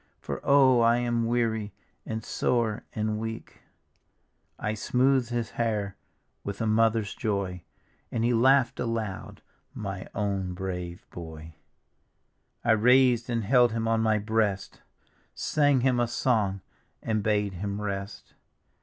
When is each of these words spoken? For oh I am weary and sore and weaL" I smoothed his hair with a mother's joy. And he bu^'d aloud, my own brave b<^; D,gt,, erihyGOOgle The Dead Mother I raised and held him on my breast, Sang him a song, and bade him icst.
For 0.19 0.41
oh 0.43 0.79
I 0.79 0.97
am 0.97 1.27
weary 1.27 1.73
and 2.07 2.23
sore 2.25 2.85
and 2.95 3.19
weaL" 3.19 3.43
I 4.57 4.73
smoothed 4.73 5.29
his 5.29 5.51
hair 5.51 5.95
with 6.43 6.59
a 6.59 6.65
mother's 6.65 7.13
joy. 7.13 7.61
And 8.11 8.23
he 8.23 8.31
bu^'d 8.31 8.79
aloud, 8.79 9.43
my 9.75 10.07
own 10.15 10.55
brave 10.55 11.05
b<^; 11.11 11.37
D,gt,, 11.37 11.45
erihyGOOgle 11.45 11.45
The 11.45 11.45
Dead 11.45 11.49
Mother 11.49 11.51
I 12.63 12.71
raised 12.71 13.29
and 13.29 13.43
held 13.43 13.71
him 13.73 13.87
on 13.87 14.01
my 14.01 14.17
breast, 14.17 14.81
Sang 15.35 15.81
him 15.81 15.99
a 15.99 16.07
song, 16.07 16.61
and 17.03 17.21
bade 17.21 17.53
him 17.53 17.77
icst. 17.77 18.33